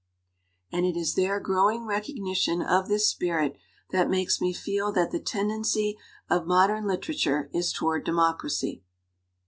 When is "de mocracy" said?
8.05-8.81